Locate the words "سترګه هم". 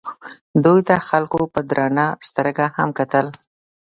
2.27-2.89